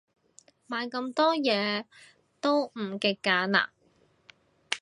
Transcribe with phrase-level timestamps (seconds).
[0.67, 1.85] 買咁多嘢，
[2.39, 3.71] 都唔極簡啦